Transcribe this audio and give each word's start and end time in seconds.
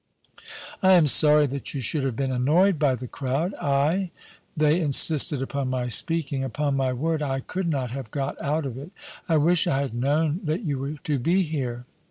* 0.45 0.53
I 0.81 0.93
am 0.93 1.05
sorry 1.05 1.45
that 1.45 1.75
you 1.75 1.79
should 1.79 2.03
have 2.05 2.15
been 2.15 2.31
annoyed 2.31 2.79
by 2.79 2.95
the 2.95 3.07
crowd 3.07 3.53
I— 3.61 4.09
they 4.57 4.79
insisted 4.81 5.43
upon 5.43 5.69
my 5.69 5.89
speaking— 5.89 6.43
upon 6.43 6.75
my 6.75 6.91
word 6.91 7.21
I 7.21 7.41
could 7.41 7.67
not 7.69 7.91
have 7.91 8.09
got 8.09 8.41
out 8.41 8.65
of 8.65 8.79
it 8.79 8.89
I 9.29 9.37
wish 9.37 9.67
I 9.67 9.79
had 9.81 9.93
known 9.93 10.39
that 10.43 10.63
you 10.63 10.79
were 10.79 10.93
to 10.93 11.19
be 11.19 11.43
here.' 11.43 11.85